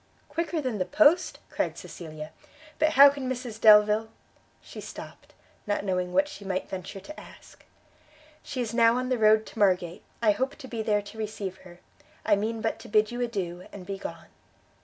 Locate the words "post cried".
0.85-1.77